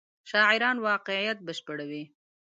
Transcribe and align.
شاعران 0.29 0.77
واقعیت 0.87 1.37
بشپړوي. 1.47 2.03